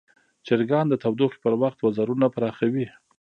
[0.45, 2.87] چرګان د تودوخې پر وخت وزرونه پراخوي.